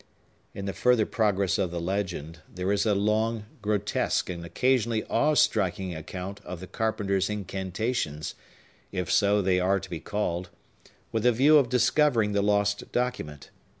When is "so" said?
9.11-9.43